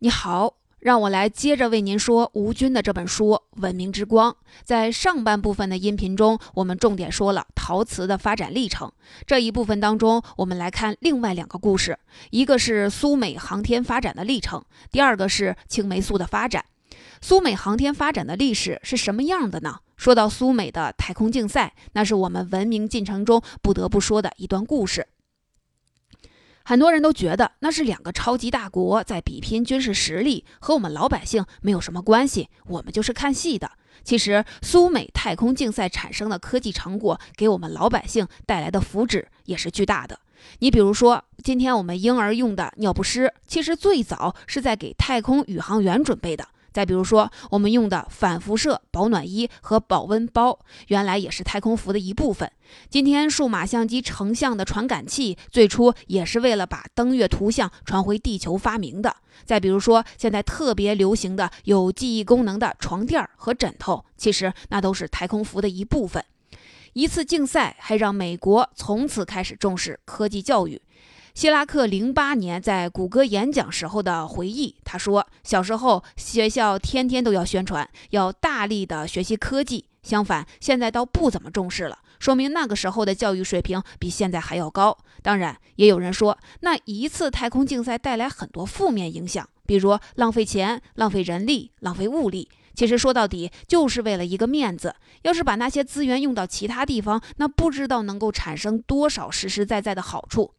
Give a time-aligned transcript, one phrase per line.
[0.00, 3.30] 你好，让我来接着为您说吴军的这本书
[3.62, 4.30] 《文明之光》。
[4.62, 8.92] 在上半部分的音频中，我们重点说了陶瓷的发展历程。
[9.26, 11.98] 这一部分当中，我们来看另外两个故事，
[12.28, 14.62] 一个是苏美航天发展的历程，
[14.92, 16.62] 第二个是青霉素的发展。
[17.22, 19.78] 苏美航天发展的历史是什么样的呢？
[19.96, 25.06] 说到苏美的太空竞赛，那是我们文明进程中不得不说的一段故事。
[26.68, 33.70] 很多人都觉得那是两个超级大国在比拼军事实力，和我们老百姓没有什么关系，我们就是看戏的。
[34.02, 40.18] 其实，苏美太空竞赛产生的科技成果，给我们老百姓带来的福祉也是巨大的。
[40.58, 46.48] 你比如说，今天我们婴儿用的尿不湿，其实最早是在给太空宇航员准备的。
[46.76, 50.58] 再比如说，我们用的反辐射保暖衣和保温包，
[50.88, 52.52] 原来也是太空服的一部分。
[52.90, 59.16] 今天数码相机成像的传感器，最初也是为了把登月图像传回地球发明的。
[59.46, 66.22] 再比如说，现在特别流行的有记忆功能的床垫和枕头，其实那都是太空服的一部分。
[66.92, 70.82] 一次竞赛还让美国从此开始重视科技教育。
[71.36, 79.84] 希拉克零八年在谷歌演讲时候的回忆，他说：“小时候学校天天都要宣传，要大力的学习科技。
[80.02, 84.96] 相反，现在倒不怎么重视了，说明那个时候的教育水平比现在还要高。
[85.20, 92.48] 当然，也有人说，那一次太空竞赛带来很多负面影响，比如浪费钱、浪费人力、浪费物力。
[92.74, 94.96] 其实说到底，就是为了一个面子。
[95.20, 100.52] 要是把那些资源用到其他地方，那不知道能够产生多少实实在在的好处。”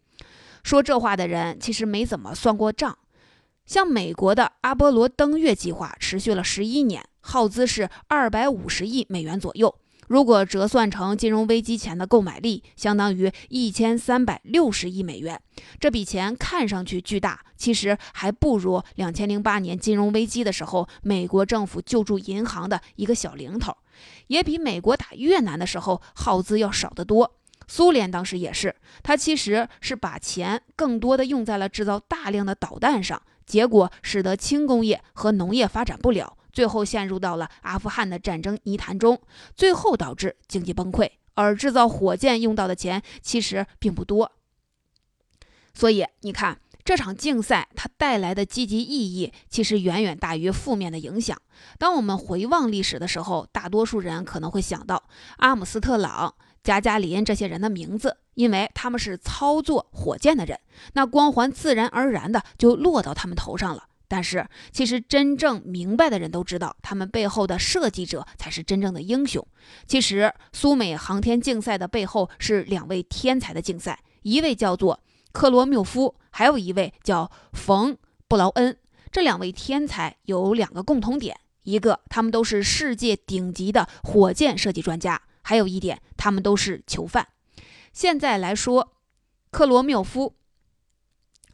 [0.67, 2.97] 说这话的人其实没怎么算过账。
[3.65, 9.73] 像美国的阿波罗登月计划持续了十一年，耗资是二百五十亿美元左右。
[10.09, 15.41] 如果折算成金融危机前的购买力，相当于一千三百六十亿美元。
[15.79, 23.73] 这笔钱看上去巨大，其实还不如两千零八年金融危机的时候美国政府救助银行的一个小零头，
[24.27, 27.36] 也比美国打越南的时候耗资要少得多。
[27.67, 39.21] 苏联当时也是，他其实是把钱更多的用在了制造大量的导弹上，结果使得轻工业和农业发展不了，最后陷入到了阿富汗的战争泥潭中，
[39.55, 41.11] 最后导致经济崩溃。
[41.35, 44.31] 而制造火箭用到的钱其实并不多，
[45.73, 51.39] 所以你看这场竞赛它带来的积极意义其实远远大于负面的影响。
[51.77, 55.03] 当我们回望历史的时候，大多数人可能会想到
[55.37, 56.33] 阿姆斯特朗。
[56.67, 60.59] 加加林这些人的名字，因为他们是操作火箭的人，
[60.95, 63.85] 那光环自然而然的就落到他们头上了。
[64.09, 69.47] 但是，其实真正明白的人都知道，他们背后的设计者才是真正的英雄。
[69.85, 74.99] 其实，苏美航天竞赛的背后是两位天才的竞赛，一位叫做
[75.31, 77.95] 克罗缪夫，还有一位叫冯
[78.27, 78.77] 布劳恩。
[79.09, 85.21] 这两位天才有两个共同点：一个，他们都是世界顶级的火箭设计专家。
[85.47, 87.25] 还有一点，他们都是囚犯。
[87.93, 88.91] 现在来说，
[89.49, 90.35] 克罗缪夫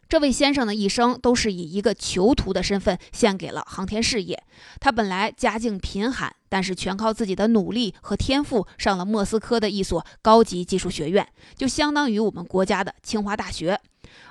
[0.09, 4.41] 这位先生的一生都是以一个囚徒的身份献给了航天事业。
[4.79, 13.79] 他本来家境贫寒，但是全靠自己的努力和天赋上了莫斯科的一所高级技术学院，就相当于我们国家的清华大学。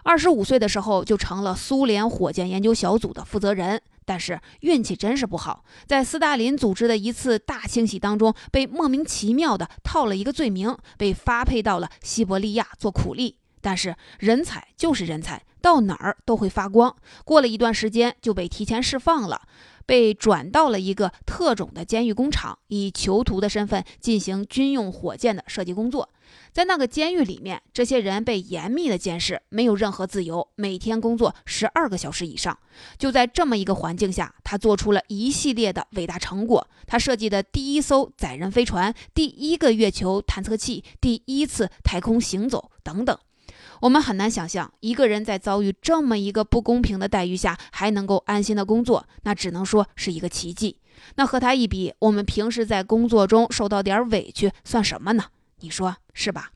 [0.03, 3.81] 二十五岁的时候就成了苏联火箭研究小组的负责人。
[4.05, 13.39] 但是运气真是不好，在斯大林组织的一次大清洗当中，被莫名其妙的套了一个罪名，被发配到了西伯利亚做苦力。
[13.61, 16.97] 但是人才就是人才，到哪儿都会发光。
[17.25, 19.43] 过了一段时间，就被提前释放了。
[19.87, 26.09] 被转到了一个特种的监狱工厂，以囚徒的身份进行军用火箭的设计工作。
[26.51, 32.59] 在那个监狱里面，这些人被严密的监视，没有任何自由，每天工作十二个小时以上。
[32.97, 36.67] 就在这么一个环境下，他做出了一系列的伟大成果。
[36.87, 43.19] 他设计的第一艘载人飞船、第一个月球探测器、第一次太空行走等等。
[43.83, 50.79] 我们很难想象，一个人在遭遇这么一个不公平的待遇下，还能够安心的工作，那只能说是一个奇迹。
[51.17, 55.25] 那和他一比，我们平时在工作中受到点委屈，算什么呢？
[55.63, 56.53] 你说是吧？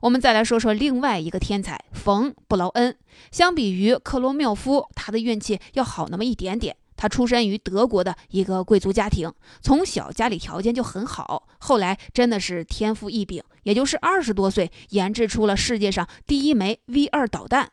[0.00, 2.96] 我们再来说说另外一个天才冯布劳恩，
[3.30, 6.76] 相比于克罗缪夫，他的运气要好那么一点点。
[7.00, 9.32] 他出身于德国的一个贵族家庭，
[9.62, 17.70] 从小家里条件就很好，后来真的是天赋异禀，也就是二十多岁研制出了世界上第一枚 V 二导弹。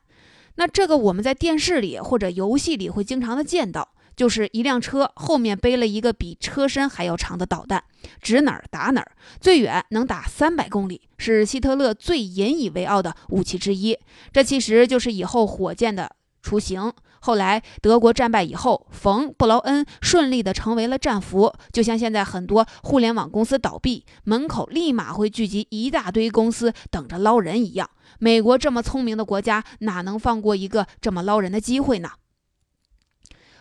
[0.55, 7.83] 那这个我们在电视里或者游戏里会经常的见到，就是一辆车后面背了一个比车身还要长的导弹，
[8.21, 13.99] 指哪儿打哪儿，最远能打三百公里，是希特勒最引以为傲的武器之一。
[14.31, 16.93] 这其实就是以后火箭的雏形。
[17.19, 27.89] 后来德国战败以后，冯·布劳恩顺利的成为了战俘，就像现在很多互联网公司倒闭，门口立马会聚集一大堆公司等着捞人一样。
[28.19, 32.09] 美国这么聪明的国家，哪能放过一个这么捞人的机会呢？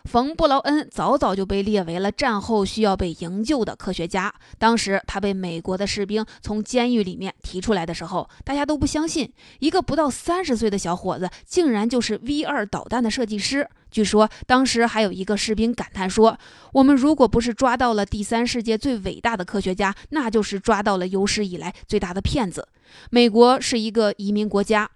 [0.06, 4.32] 冯·布劳恩早早就被列为了战后需要被营救的科学家。
[4.56, 13.69] 当时他被美国的士兵从监狱里面提出来的时候，大家都不相信，一个不到三十岁的小伙子竟然就是 V 二导弹的设计师。
[13.91, 16.38] 据说当时还有一个士兵感叹说
[16.73, 22.69] ：“我们如果不是抓到了第三世界最伟大的科学家，那就是抓到了有史以来最大的骗子。”
[23.11, 24.88] 美国是一个移民国家。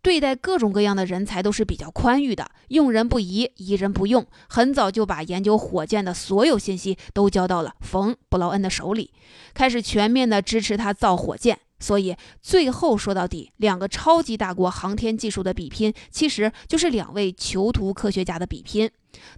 [0.00, 4.26] 对待各种各样的人才都是比较宽裕的，用人不疑，疑人不用。
[4.48, 9.12] 很早就把研究火箭的所有信息都交到了冯·布劳恩的手里，
[9.54, 11.58] 开始全面的支持他造火箭。
[11.80, 18.90] 所以最后说到底，两个超级大国航天技术的比拼，其实就是两位囚徒科学家的比拼。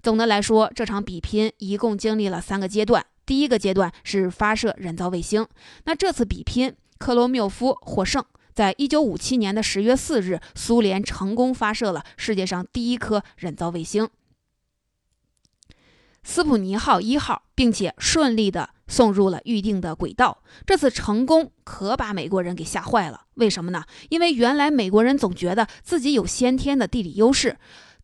[0.02, 3.04] 总的来说，这场比拼一共经历了三个阶段。
[3.26, 5.46] 第一个阶段是发射人造卫星，
[5.84, 8.24] 那这次比拼，克罗缪夫获胜。
[8.54, 14.08] 在一九五七年的十月四日，苏联成功发射了世界上第一颗人造卫星
[16.22, 20.42] “斯普尼号一号”，并且顺利的送入了预定的轨道。
[20.66, 23.22] 这次成功可把美国人给吓坏了。
[23.34, 23.84] 为什么呢？
[24.10, 27.56] 因为原来美国人总觉得自己有先天的地理优势，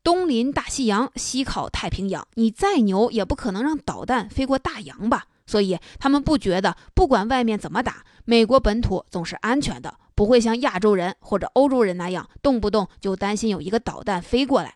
[0.02, 5.26] 东临大西洋，西靠太平洋，你再牛也不可能让导弹飞过大洋吧？
[5.46, 9.94] 所以他们不觉得，不管外面怎么打，美国本土总是安全的。
[10.16, 14.74] 不会像亚洲人或者欧洲人那样，动不动就担心有一个导弹飞过来。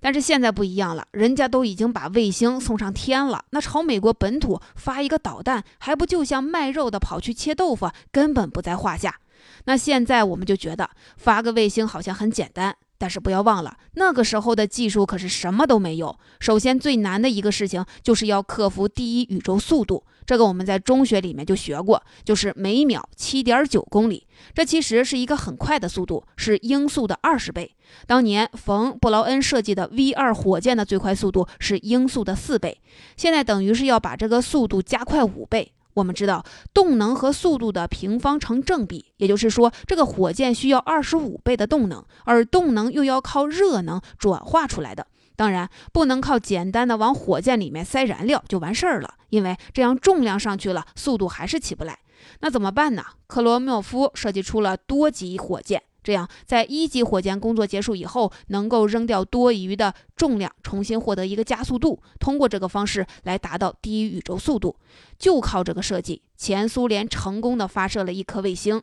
[0.00, 9.16] 但是现在不一样了，人家都已经把卫星送上天了，那朝美国本土发一个导弹，还不就像卖肉的跑去切豆腐，根本不在话下。
[9.64, 12.76] 那现在我们就觉得发个卫星好像很简单。
[13.00, 16.18] 但是不要忘了，那个时候的技术可是什么都没有。
[16.40, 20.04] 首先最难的一个事情，就是要克服第一宇宙速度。
[20.28, 24.26] 这个我们在中学里面就学过，就是每秒七点九公里。
[24.52, 27.74] 这其实是一个很快的速度，是音速的二十倍。
[28.06, 32.78] 当年冯·布劳恩设计的 V 二火箭的最快速度是音速的四倍，
[33.16, 35.72] 现在等于是要把这个速度加快五倍。
[35.94, 36.44] 我们知道，
[36.74, 45.06] 动能和速度的平方成正比，也就是说，这个火箭需要二十五倍的动能，而动能又要靠热能转化出来的。
[45.38, 52.00] 当然，不能靠简单的往火箭里面塞燃料就完事儿了，因为这样重量上去了，速度还是起不来。
[52.40, 53.04] 那怎么办呢？
[53.28, 55.80] 克罗缪夫设计出了多级火箭。
[56.02, 64.74] 这样，在一级火箭工作结束以后，能够扔掉多余的重量，重新获得一个加速度，通过这个方式来达到低于宇宙速度。
[65.20, 68.82] 就靠这个设计，前苏联成功的发射了一颗卫星。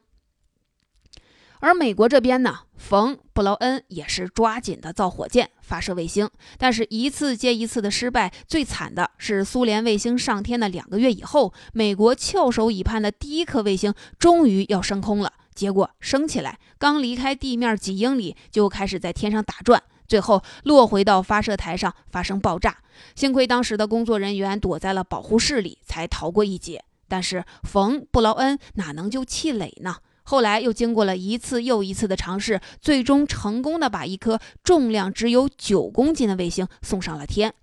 [1.65, 6.29] 而美国这边呢，冯·布劳恩也是抓紧的造火箭、发射卫星，
[6.59, 8.31] 但是一次接一次的失败。
[8.47, 15.33] 最惨的是，苏联卫星上天的两个月以后，美国翘首以盼的第一颗卫星终于要升空了。
[15.55, 22.77] 结果升起来，刚离开地面几英里，就开始在天上打转，最后落回到发射台上发生爆炸。
[23.15, 26.85] 幸亏当时的工作人员躲在了保护室里，才逃过一劫。
[27.07, 29.95] 但是冯·布劳恩哪能就气馁呢？
[30.25, 37.53] 后来又经过了一次又一次的尝试，最终成功的把一颗重量只有九公斤的卫星送上了天。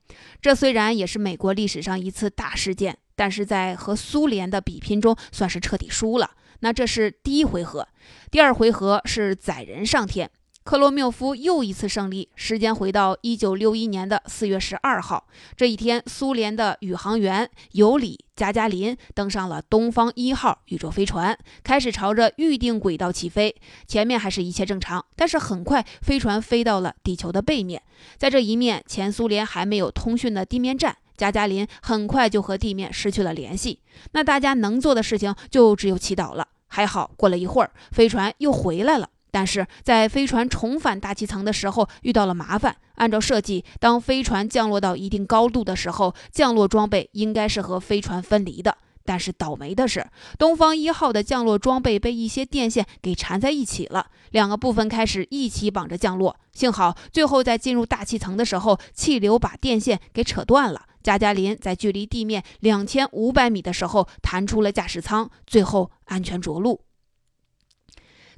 [0.41, 6.31] 这虽然也是美国历史上一次大事件，但是在和苏联的比拼中，算是彻底输了。
[6.60, 7.89] 那这是第一回合，
[8.31, 10.31] 第二回合是载人上天。
[10.65, 15.27] 克罗缪夫又一次胜利，时间回到一九六一年的四月十二号。
[15.57, 23.55] 这一天，苏联的宇航员尤里·加加林登上了东方一号宇宙飞船，开始朝着预定轨道起飞。
[23.89, 27.83] 前面还是一切正常，但是很快飞船飞到了地球的背面，
[28.17, 30.97] 在这一面，前苏联还没有通讯的地面站。
[31.17, 33.81] 加加林很快就和地面失去了联系，
[34.13, 36.49] 那大家能做的事情就只有祈祷了。
[36.69, 39.09] 还好，过了一会儿，飞船又回来了。
[39.32, 42.77] 但是在飞船重返大气层的时候遇到了麻烦。
[42.96, 48.77] 按照设计，当飞船降落到一定高度的时候，降落装备应该是和飞船分离的。
[49.05, 50.06] 但是倒霉的是，
[50.39, 56.36] 东方一号的降落装备被一些电线给缠在一起了，两个部分开始一起绑着降落。
[56.53, 60.82] 幸好最后在进入大气层的时候，气流把电线给扯断了。
[61.03, 66.82] 加加林在距离地面两千五百米的时候弹出了驾驶舱，最后安全着陆。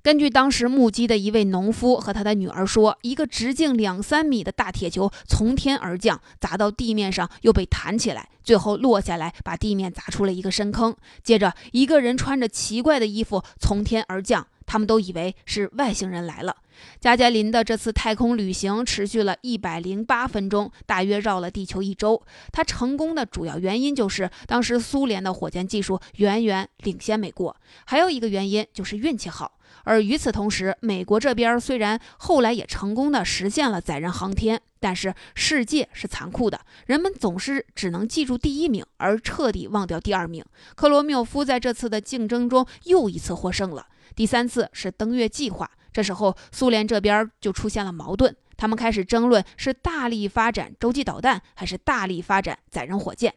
[0.04, 10.94] 根据当时目击的一位农夫和他的女儿说，一个直径两三米的大铁球从天而降，砸到地面上，又被弹起来，最后落下来，把地面砸出了一个深坑。
[11.22, 16.54] 接着，一个人穿着奇怪的衣服从天而降，他们都以为是外星人来了。
[17.00, 22.20] 加加林的这次太空旅行持续了一百零八分钟，大约绕了地球一周。
[22.52, 27.56] 他成功的主要原因就是当时苏联的火箭技术远远领先美国，
[27.86, 29.52] 还有一个原因就是运气好。
[29.82, 40.44] 而与此同时，美国这边虽然后来也成功的实现了载人航天，但是世界是残酷的，人们总是只能记住第一名，而彻底忘掉第二名。
[40.74, 43.86] 克罗缪夫在这次的竞争中又一次获胜了。
[44.14, 45.70] 第三次是登月计划。
[45.92, 53.32] 这时候，苏联这边就出现了矛盾，他们开始争论是大力发展洲际导弹，还是大力发展载人火箭。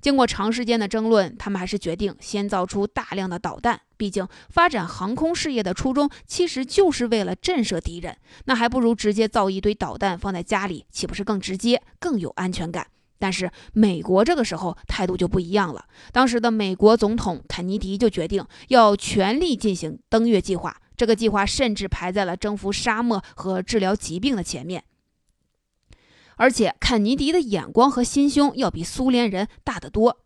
[0.00, 3.80] 经过长时间的争论，他们还是决定先造出大量的导弹。
[4.00, 8.16] 毕竟，发展航空事业的初衷其实就是为了震慑敌人，
[8.46, 12.86] 那还不如直接造一堆导弹放在家里，岂不是更直接、更有安全感？
[13.18, 15.84] 但是，美国这个时候态度就不一样了。
[16.12, 20.74] 当时的美国总统肯尼迪就决定要全力进行登月计划。
[20.96, 24.82] 这个计划甚至排在了征服沙漠和治疗疾病的前面，
[26.36, 30.20] 而且肯尼迪的眼光和心胸要比苏联人大得多。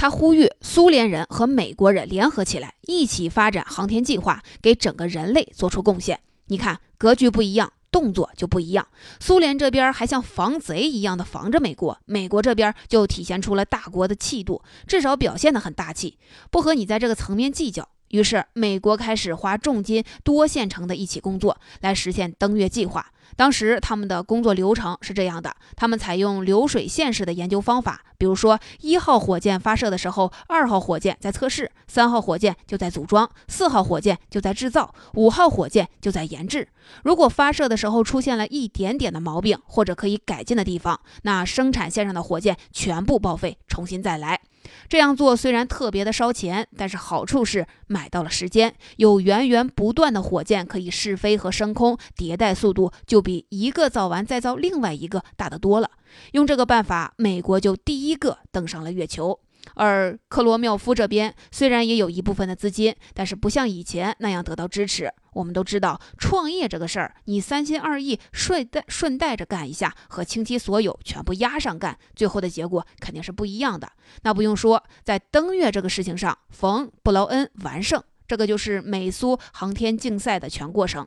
[0.00, 6.18] 他呼吁苏联人和美国人联合起来，一起发展航天计划，给整个人类做出贡献。
[6.46, 8.88] 你看，格局不一样，动作就不一样。
[9.20, 16.16] 苏联这边还像防贼一样的防着美国，美国这边就体现出了大国的气度，至少表现得很大气，
[16.50, 17.86] 不和你在这个层面计较。
[18.08, 23.12] 于是，美国开始花重金、多线程的一起工作，来实现登月计划。
[23.36, 36.68] 当时他们的工作流程是这样的：他们采用流水线式的研究方法，比如说一号火箭发射的时候，二号火箭在测试，三号火箭就在组装，四号火箭就在制造，五号火箭就在研制。
[37.04, 44.40] 如果发射的时候出现了一点点的毛病或者可以改进的地方，那生产线上的火箭全部报废，重新再来。
[44.88, 55.90] 这样做虽然特别的烧钱，但是好处是买到了时间，有源源不断的火箭可以试飞和升空，迭代速度就比一个造完再造另外一个大得多了。
[56.32, 59.38] 用这个办法，美国就第一个登上了月球。
[59.74, 65.12] 而克罗缪夫这边虽然也有一部分的资金，但是不像以前那样得到支持。
[65.34, 73.92] 我们都知道，创业这个事儿，你三心二意顺带顺带着干一下，和倾其所有全部压上干，最后的结果肯定是不一样的。
[74.22, 81.06] 那不用说，在登月这个事情上，冯布劳恩完胜，这个就是美苏航天竞赛的全过程。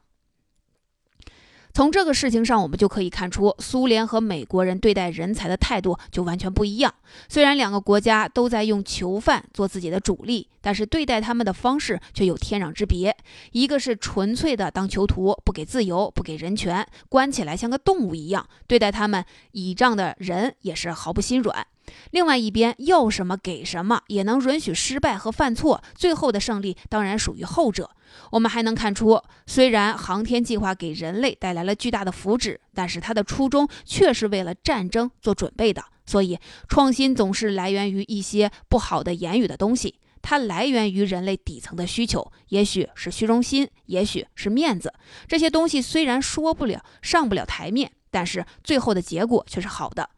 [1.74, 6.94] 从这个事情上，我们就可以看出，苏联和美国人对待人才的态度就完全不一样。
[7.28, 13.18] 虽然两个国家都在用囚犯做自己的主力，但是对待他们的方式却有天壤之别。
[13.54, 21.66] 一个是纯粹的当囚徒，不给自由，不给人权，关起来像个动物一样；对待他们倚仗的人也是毫不心软。
[22.12, 27.90] 另外一边要什么给什么，也能允许失败和犯错，最后的胜利当然属于后者。
[28.32, 35.84] 我们还能看出，虽然航天计划给人类带来了巨大的福祉，但是它的初衷却是为了战争做准备的。
[36.06, 36.38] 所以，
[36.68, 44.94] 创新总是来源于一些不好的言语的东西，它来源于人类底层的需求，也许是虚荣心，也许是面子。
[45.28, 50.10] 这些东西虽然说不了、上不了台面，但是最后的结果却是好的。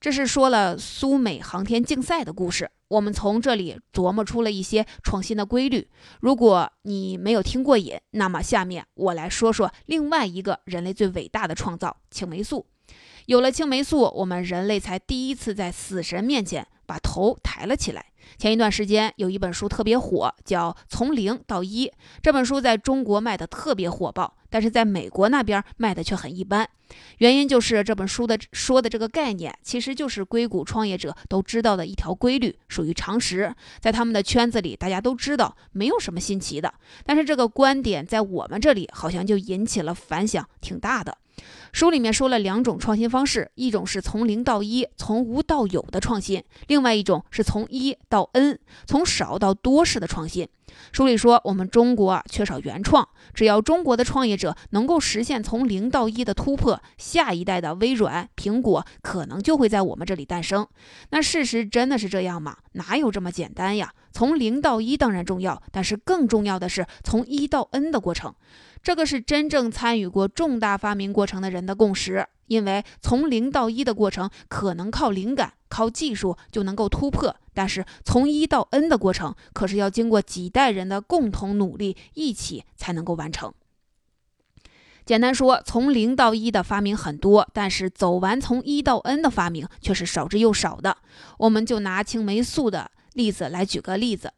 [0.00, 5.88] 这是说了苏美航天竞赛的故事，我们从这里琢磨出了一些创新的规律。
[6.20, 12.66] 如果你没有听过瘾，那么下面我来说说另外一个人类最伟大的创造——青霉素。
[13.26, 18.04] 有了青霉素，我们人类才第一次在死神面前把头抬了起来。
[18.36, 21.86] 前一段时间有一本书特别火，叫《从零到一》。
[22.22, 26.68] 这本书在中国卖的特别火爆，但是在美国那边卖的却很一般。
[27.18, 36.72] 原因就是这本书的说的这个概念，其实就是硅谷创业者都知道的一条规律，属于常识，在他们的圈子里大家都知道，没有什么新奇的。
[37.04, 41.16] 但是这个观点在我们这里好像就引起了反响，挺大的。
[41.72, 50.48] 书里面说了两种创新方式，一种是从零到一、从无到有的创新，另外一种是从一到 n、从少到多式的创新。
[50.92, 60.66] 书里说，我们中国啊缺少原创，只要中国的创业者能够实现从零到一的突破，下一代的微软、苹果可能就会在我们这里诞生。
[61.10, 62.58] 那事实真的是这样吗？
[62.72, 63.92] 哪有这么简单呀？
[64.12, 68.34] 从零到一当然重要，但是更重要的是从一到 n 的过程。
[68.82, 83.52] 这个是真正参与过重大发明过程的人的共识，因为从零到一的过程可能靠灵感、靠技术就能够突破，但是从一到 n 的过程可是要经过几代人的共同努力一起才能够完成。
[85.04, 90.98] 简单说，从零到一的发明很多，但是走完从一到 n 的发明却是少之又少的。
[91.38, 94.32] 我们就拿青霉素的例子来举个例子。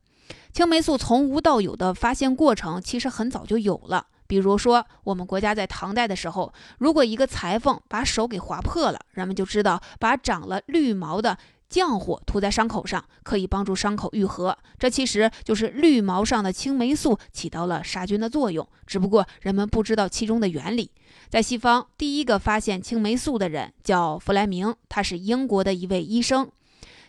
[0.52, 4.06] 青霉素从无到有的发现过程其实很早就有了。
[4.30, 11.36] 比如说，我们国家在唐代的时候，如果一个裁缝把手给划破了，人们就知道把长了绿毛的
[11.68, 14.56] 浆糊涂在伤口上，可以帮助伤口愈合。
[14.78, 20.92] 这其实就是绿毛上的青霉素起到了杀菌的作用，只不过人们不知道其中的原理。
[21.28, 26.48] 在西方，第一个发现青霉素的人叫弗莱明，他是英国的一位医生。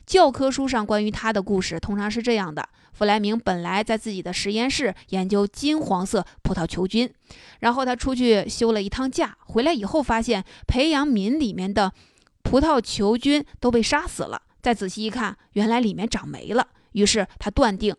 [0.05, 7.12] 教科书上关于他的故事通常是这样的：弗莱明本来在自己的实验室研究金黄色葡萄球菌，
[7.60, 11.93] 然后他出去休了一趟假，回来以后发现培养皿里面的
[12.43, 14.41] 葡萄球菌都被杀死了。
[14.62, 16.67] 再仔细一看，原来里面长霉了。
[16.91, 17.96] 于是他断定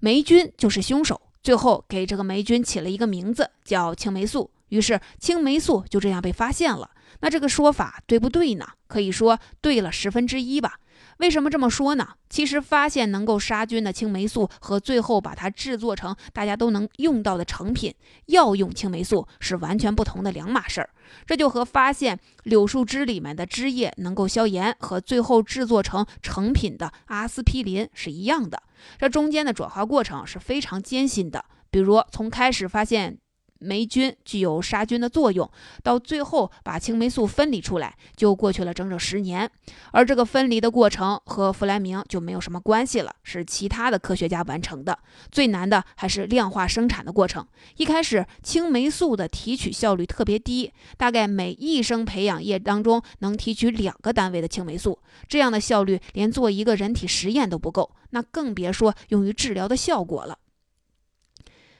[0.00, 4.50] 霉菌就是凶手，最后给这个霉菌起了一个名字，叫青霉素。
[4.72, 6.92] 于是青霉素就这样被发现了。
[7.20, 8.66] 那这个说法对不对呢？
[8.86, 10.78] 可以说对了十分之一吧。
[11.18, 12.08] 为什么这么说呢？
[12.30, 17.94] 其实发现能够杀菌的青霉素和最后把它制作成大家都能用到的成品
[18.26, 20.88] 药用青霉素是完全不同的两码事儿。
[21.26, 28.62] 这就和发现柳树枝里面的汁液能够消炎和最后制作成成品的阿司匹林是一样的。
[28.98, 31.44] 这中间的转化过程是非常艰辛的。
[31.70, 33.18] 比如从开始发现。
[33.62, 35.48] 霉菌具有杀菌的作用，
[35.82, 39.48] 到最后把青霉素分离出来，就过去了整整十年。
[39.92, 44.98] 而这个分离的过程和弗莱明就没有什么关系了，是其他的科学家完成的。
[45.30, 47.46] 最难的还是量化生产的过程。
[47.76, 60.38] 一开始，青霉素的提取效率特别低，大概每一升培养液当中能提取两个单位的青霉素，这样的效率连做一个人体实验都不够，那更别说用于治疗的效果了。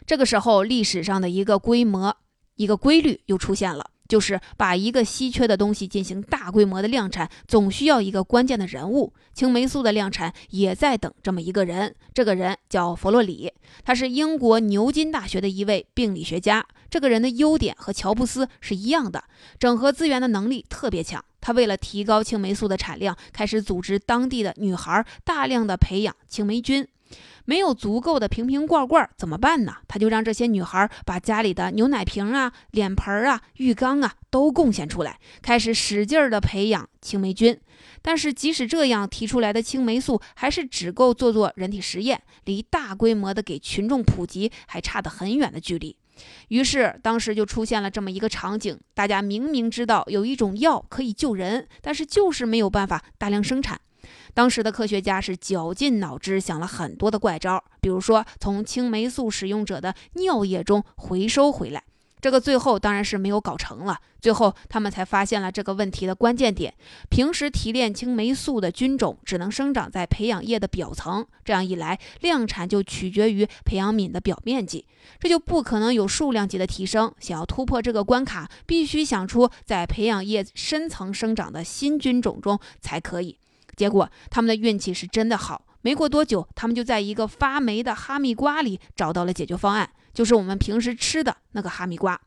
[0.07, 2.17] 这个时候，历史上的一个规模、
[2.57, 9.13] 一个规律又出现了，就是把一个稀缺的东西进行大规模的量产，总需要一个关键的人物。
[9.33, 13.51] 青霉素的量产也在等这么一个人，这个人叫弗洛里，
[13.85, 16.67] 他是英国牛津大学的一位病理学家。
[16.91, 19.25] 这个人的优点和乔布斯是一样的，
[19.59, 21.25] 整合资源的能力特别强。
[21.41, 26.87] 他为了提高青霉素的产量，开始组织当地的女孩大量的培养青霉菌。
[27.45, 29.77] 没有足够的瓶瓶罐罐怎么办呢？
[29.89, 37.59] 他就让这些女孩把家里的牛奶瓶啊、脸盆啊、浴缸啊都贡献出来，开始使劲儿的培养青霉菌。
[38.01, 45.97] 但是即使这样，提出来的青霉素还是只够做做人体实验，离大规模的给群众普及还差得很远的距离。
[46.49, 53.81] 于是当时就出现了这么一个场景：大家明明知道有一种药可以救人，但是就是没有办法大量生产。
[54.35, 61.83] 当时的科学家是绞尽脑汁想了很多的怪招，比如说从青霉素使用者的尿液中回收回来，
[62.21, 63.99] 这个最后当然是没有搞成了。
[64.21, 66.73] 最后他们才发现了这个问题的关键点：
[67.11, 74.87] 平时提炼青霉素的菌种只能生长在培养液的表层，这样一来量产就取决于培养皿的表面积，
[75.19, 77.13] 这就不可能有数量级的提升。
[77.19, 83.37] 想要突破这个关卡，必须想出在培养液深层生长的新菌种中才可以。
[83.83, 92.21] 结果他们的运气是真的好，没过多久，他们就在一个发霉的哈密瓜里找到了解决方案，就是我们平时吃的那个哈密瓜。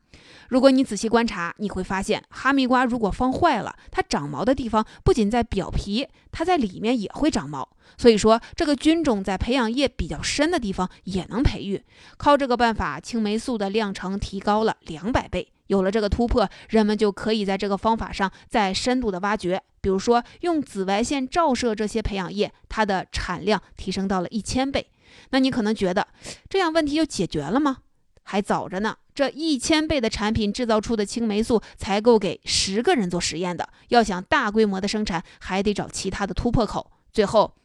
[0.50, 7.68] 如果你仔细观察，你会发现，哈密瓜如果放坏了，它长毛的地方不仅在表皮，它在里面也会长毛。
[7.98, 11.84] 所以说，这个菌种在培养液比较深的地方也能培育。
[12.18, 15.52] 靠这个办法，青霉素的量程提高了两百倍。
[15.68, 19.62] 有了这个突破，人们就可以在这个方法上再深度的挖掘。
[19.82, 24.88] 比如说，用紫外线照射这些培养液，它的产量提升到了一千倍。
[25.30, 26.08] 那你可能觉得，
[26.50, 27.78] 这样问题就解决了吗？
[28.24, 28.98] 还早着呢。
[29.14, 33.70] 这一千倍的产品制造出的青霉素才够给十个人做实验的。
[33.90, 36.92] 要想大规模的生产，还得找其他的突破口。
[37.14, 37.56] 最后。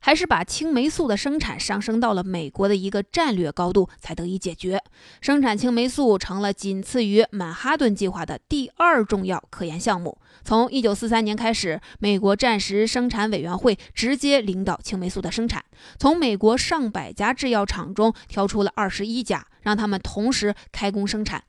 [0.00, 4.82] 还是把青霉素的生产上升到了美国的一个战略高度，才得以解决。
[5.20, 10.18] 生产青霉素成了仅次于曼哈顿计划的第二重要科研项目。
[10.44, 15.64] 从1943年开始，美国战时生产委员会直接领导青霉素的生产，
[15.98, 21.42] 从美国上百家制药厂中挑出了二十一家，让他们同时开工生产。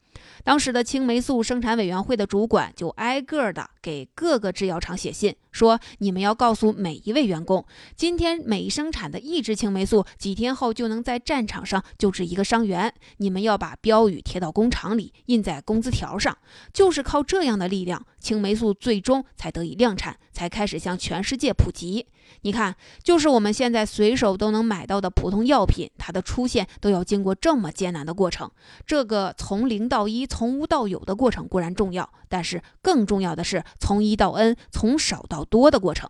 [0.48, 5.36] 当时的青霉素生产委员会的主管就挨个的给各个制药厂写信。
[5.52, 7.66] 说你们要告诉每一位员工，
[7.98, 12.94] 今天每生产的一支青霉素，几天后就能在战场上救治一个伤员。
[13.18, 16.38] 你们要把标语贴到工厂里，印在工资条上。
[16.72, 22.06] 就是靠这样的力量，青霉素最终才得以量产，才开始向全世界普及。
[22.42, 28.50] 你看，就是我们现在随手都能买到的普通药品，它的出现都要经过这么艰难的过程。
[28.86, 36.08] 这个从零到一、从无到有的过程固然重要，但是更重要的是从一到 n、从少到多的过程，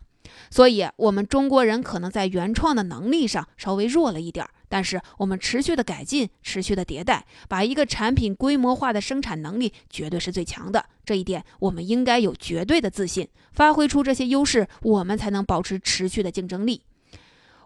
[0.51, 10.83] 所以，我们中国人可能在原创的能力上稍微弱了一点，但是我们持续的改进、持续的迭代，把一个产品规模化的生产能力绝对是最强的。
[11.05, 16.81] 这一点，我们应该有绝对的自信，发挥出这些优势，我们才能保持持续的竞争力。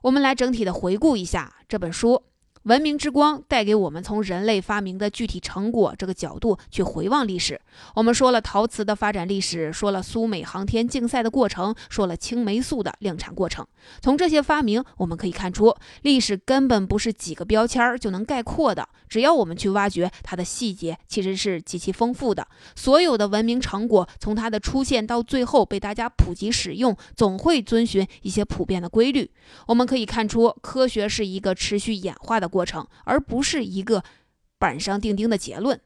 [0.04, 2.22] 我们来整体的回顾一下这本书。
[2.64, 7.60] 文明之光带给我们从人类发明的具体成果这个角度去回望历史。
[7.96, 13.66] 我们说了陶瓷的发展历史，说了苏美航天竞赛的过程，说了青霉素的量产过程。
[14.00, 18.88] 从这些发明，我们可以看出，历史根本不是几个标签就能概括的。
[19.10, 22.48] 只要我们去挖掘它的细节，其实是极其丰富的。
[22.76, 29.32] 所有的文明成果，从它的出现到最后被大家普及使用，总会遵循一些普遍的规律。
[29.66, 32.51] 我们可以看出，科学是一个持续演化的。
[32.52, 34.04] 过程，而不是一个
[34.60, 35.82] 板上钉钉的结论。